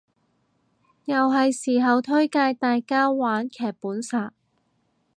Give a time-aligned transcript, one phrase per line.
[1.05, 4.33] 又係時候推介大家玩劇本殺